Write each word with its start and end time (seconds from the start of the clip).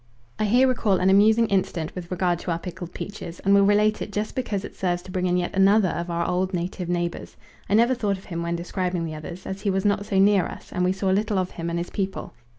I 0.39 0.45
here 0.45 0.67
recall 0.67 0.97
an 0.97 1.11
amusing 1.11 1.45
incident 1.49 1.93
with 1.93 2.09
regard 2.09 2.39
to 2.39 2.49
our 2.51 2.57
pickled 2.57 2.91
peaches, 2.91 3.39
and 3.41 3.53
will 3.53 3.67
relate 3.67 4.01
it 4.01 4.11
just 4.11 4.33
because 4.33 4.65
it 4.65 4.75
serves 4.75 5.03
to 5.03 5.11
bring 5.11 5.27
in 5.27 5.37
yet 5.37 5.55
another 5.55 5.89
of 5.89 6.09
our 6.09 6.27
old 6.27 6.55
native 6.55 6.89
neighbours. 6.89 7.37
I 7.69 7.75
never 7.75 7.93
thought 7.93 8.17
of 8.17 8.25
him 8.25 8.41
when 8.41 8.55
describing 8.55 9.05
the 9.05 9.13
others, 9.13 9.45
as 9.45 9.61
he 9.61 9.69
was 9.69 9.85
not 9.85 10.07
so 10.07 10.17
near 10.17 10.47
us 10.47 10.71
and 10.73 10.83
we 10.83 10.91
saw 10.91 11.11
little 11.11 11.37
of 11.37 11.51
him 11.51 11.69
and 11.69 11.77
his 11.77 11.91
people. 11.91 12.33